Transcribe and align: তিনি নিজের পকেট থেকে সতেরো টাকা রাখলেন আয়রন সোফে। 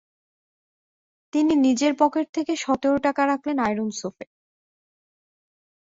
তিনি 1.33 1.53
নিজের 1.65 1.93
পকেট 1.99 2.27
থেকে 2.33 2.53
সতেরো 2.57 2.97
টাকা 3.05 3.21
রাখলেন 3.25 3.57
আয়রন 3.59 3.89
সোফে। 3.99 4.25